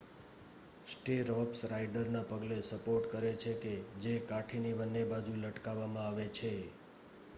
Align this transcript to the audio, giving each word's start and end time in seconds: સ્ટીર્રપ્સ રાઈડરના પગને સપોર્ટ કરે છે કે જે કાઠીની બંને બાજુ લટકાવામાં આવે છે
સ્ટીર્રપ્સ 0.87 1.59
રાઈડરના 1.67 2.23
પગને 2.29 2.57
સપોર્ટ 2.69 3.05
કરે 3.11 3.31
છે 3.37 3.53
કે 3.59 3.73
જે 4.01 4.15
કાઠીની 4.27 4.75
બંને 4.75 5.01
બાજુ 5.07 5.33
લટકાવામાં 5.37 6.07
આવે 6.07 6.27
છે 6.33 6.51